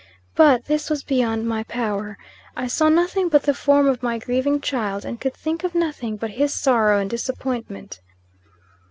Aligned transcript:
But, 0.33 0.65
this 0.65 0.89
was 0.89 1.03
beyond 1.03 1.47
my 1.47 1.61
power. 1.61 2.17
I 2.57 2.65
saw 2.65 2.89
nothing 2.89 3.29
but 3.29 3.43
the 3.43 3.53
form 3.53 3.87
of 3.87 4.01
my 4.01 4.17
grieving 4.17 4.59
child, 4.59 5.05
and 5.05 5.21
could 5.21 5.35
think 5.35 5.63
of 5.63 5.75
nothing 5.75 6.17
but 6.17 6.31
his 6.31 6.55
sorrow 6.55 6.97
and 6.97 7.07
disappointment. 7.07 7.99